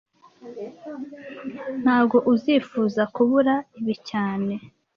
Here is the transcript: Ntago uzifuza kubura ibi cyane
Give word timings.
Ntago 1.81 2.17
uzifuza 2.33 3.01
kubura 3.13 3.55
ibi 3.79 3.95
cyane 4.09 4.53